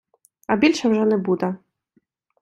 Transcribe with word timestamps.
а 0.47 0.55
більше 0.55 0.89
вже 0.89 1.05
не 1.05 1.17
буде 1.17 1.55